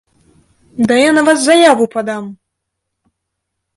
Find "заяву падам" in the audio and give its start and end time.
1.49-2.25